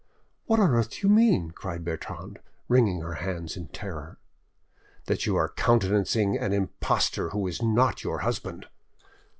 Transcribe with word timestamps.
"What 0.47 0.59
on 0.59 0.71
earth 0.71 0.89
do 0.89 1.07
you 1.07 1.13
mean?" 1.13 1.51
cried 1.51 1.85
Bertrande, 1.85 2.39
wringing 2.67 3.01
her 3.01 3.13
hands 3.21 3.55
in 3.55 3.67
terror. 3.67 4.17
"That 5.05 5.27
you 5.27 5.35
are 5.35 5.49
countenancing 5.49 6.39
an 6.39 6.53
impostor 6.53 7.29
who 7.29 7.45
is 7.45 7.61
not 7.61 8.03
your 8.03 8.21
husband." 8.21 8.65